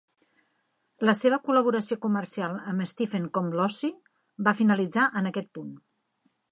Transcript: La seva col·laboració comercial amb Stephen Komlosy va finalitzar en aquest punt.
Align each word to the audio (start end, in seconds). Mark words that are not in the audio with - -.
La 1.09 1.13
seva 1.19 1.37
col·laboració 1.49 1.97
comercial 2.07 2.57
amb 2.73 2.89
Stephen 2.95 3.29
Komlosy 3.39 3.93
va 4.49 4.57
finalitzar 4.63 5.09
en 5.23 5.33
aquest 5.35 5.55
punt. 5.59 5.75